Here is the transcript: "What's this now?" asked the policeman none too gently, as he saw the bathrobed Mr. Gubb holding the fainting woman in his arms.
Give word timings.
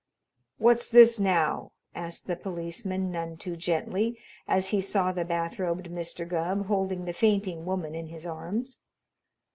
"What's 0.57 0.89
this 0.89 1.19
now?" 1.19 1.73
asked 1.93 2.25
the 2.25 2.35
policeman 2.35 3.11
none 3.11 3.37
too 3.37 3.55
gently, 3.55 4.17
as 4.47 4.69
he 4.69 4.81
saw 4.81 5.11
the 5.11 5.23
bathrobed 5.23 5.91
Mr. 5.91 6.27
Gubb 6.27 6.65
holding 6.65 7.05
the 7.05 7.13
fainting 7.13 7.65
woman 7.67 7.93
in 7.93 8.07
his 8.07 8.25
arms. 8.25 8.79